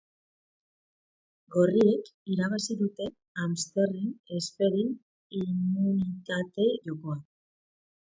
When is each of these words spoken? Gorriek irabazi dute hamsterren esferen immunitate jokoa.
Gorriek 1.55 2.09
irabazi 2.33 2.79
dute 2.81 3.09
hamsterren 3.43 4.11
esferen 4.41 4.91
immunitate 5.45 6.71
jokoa. 6.91 7.25